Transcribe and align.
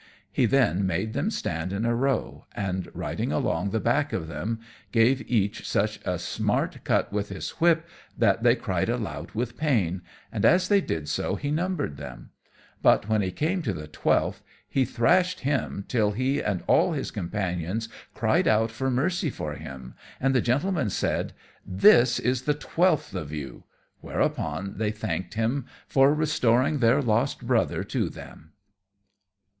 He 0.31 0.47
then 0.47 0.87
made 0.87 1.13
them 1.13 1.29
stand 1.29 1.71
in 1.71 1.85
a 1.85 1.93
row, 1.93 2.47
and 2.55 2.89
riding 2.95 3.31
along 3.31 3.69
the 3.69 3.79
back 3.79 4.13
of 4.13 4.27
them 4.27 4.59
gave 4.91 5.21
each 5.29 5.67
such 5.69 5.99
a 6.03 6.17
smart 6.17 6.83
cut 6.83 7.13
with 7.13 7.29
his 7.29 7.51
whip 7.61 7.87
that 8.17 8.41
they 8.41 8.55
cried 8.55 8.89
aloud 8.89 9.33
with 9.33 9.59
pain, 9.59 10.01
and 10.31 10.43
as 10.43 10.69
they 10.69 10.81
did 10.81 11.07
so 11.07 11.35
he 11.35 11.51
numbered 11.51 11.97
them; 11.97 12.31
but 12.81 13.07
when 13.07 13.21
he 13.21 13.31
came 13.31 13.61
to 13.61 13.73
the 13.73 13.85
twelfth 13.87 14.41
he 14.67 14.85
thrashed 14.85 15.41
him 15.41 15.85
till 15.87 16.13
he 16.13 16.39
and 16.41 16.63
all 16.65 16.93
his 16.93 17.11
companions 17.11 17.87
cried 18.15 18.47
out 18.47 18.71
for 18.71 18.89
mercy 18.89 19.29
for 19.29 19.53
him; 19.53 19.93
and 20.19 20.33
the 20.33 20.41
Gentleman 20.41 20.89
said, 20.89 21.31
"This 21.63 22.17
is 22.17 22.41
the 22.45 22.55
twelfth 22.55 23.13
of 23.13 23.31
you!" 23.31 23.65
whereupon 23.99 24.79
they 24.79 24.89
thanked 24.89 25.35
him 25.35 25.67
for 25.87 26.11
restoring 26.11 26.79
their 26.79 27.03
lost 27.03 27.45
brother 27.45 27.83
to 27.83 28.09
them. 28.09 28.53